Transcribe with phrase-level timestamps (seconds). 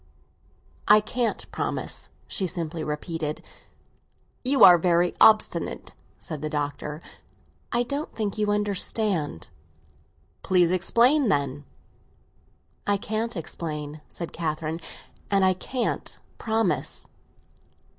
[0.87, 3.43] "I can't promise," she simply repeated.
[4.43, 7.03] "You are very obstinate," said the Doctor.
[7.71, 9.51] "I don't think you understand."
[10.41, 11.65] "Please explain, then."
[12.87, 14.79] "I can't explain," said Catherine.
[15.29, 17.07] "And I can't promise."